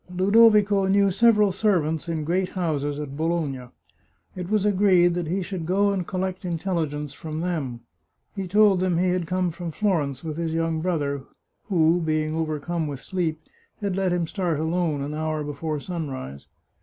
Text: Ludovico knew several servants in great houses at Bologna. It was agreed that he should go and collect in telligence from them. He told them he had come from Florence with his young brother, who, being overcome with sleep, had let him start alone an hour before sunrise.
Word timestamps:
Ludovico 0.09 0.87
knew 0.87 1.11
several 1.11 1.51
servants 1.51 2.09
in 2.09 2.23
great 2.23 2.49
houses 2.49 2.97
at 2.97 3.15
Bologna. 3.15 3.67
It 4.35 4.49
was 4.49 4.65
agreed 4.65 5.13
that 5.13 5.27
he 5.27 5.43
should 5.43 5.67
go 5.67 5.91
and 5.91 6.07
collect 6.07 6.43
in 6.43 6.57
telligence 6.57 7.13
from 7.13 7.39
them. 7.41 7.81
He 8.35 8.47
told 8.47 8.79
them 8.79 8.97
he 8.97 9.09
had 9.09 9.27
come 9.27 9.51
from 9.51 9.69
Florence 9.69 10.23
with 10.23 10.37
his 10.37 10.55
young 10.55 10.81
brother, 10.81 11.25
who, 11.65 11.99
being 12.01 12.33
overcome 12.33 12.87
with 12.87 12.99
sleep, 13.01 13.43
had 13.79 13.95
let 13.95 14.11
him 14.11 14.25
start 14.25 14.59
alone 14.59 15.01
an 15.03 15.13
hour 15.13 15.43
before 15.43 15.79
sunrise. 15.79 16.47